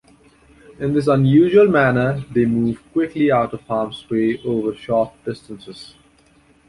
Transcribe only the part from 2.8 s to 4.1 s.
quickly out of harm's